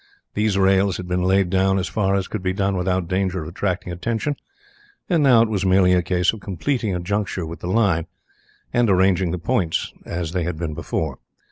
[0.33, 3.47] These rails had been laid down as far as could be done without danger of
[3.49, 4.35] attracting attention,
[5.07, 8.07] and now it was merely a case of completing a juncture with the line,
[8.73, 11.19] and arranging the points as they had been before.